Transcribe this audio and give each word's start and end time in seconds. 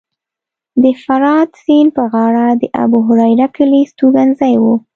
د 0.83 0.85
فرات 1.03 1.49
سیند 1.63 1.89
په 1.97 2.03
غاړه 2.11 2.45
د 2.61 2.63
ابوهریره 2.83 3.47
کلی 3.55 3.79
هستوګنځی 3.83 4.53
و 4.61 4.63